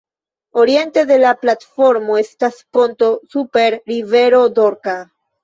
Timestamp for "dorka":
4.59-4.99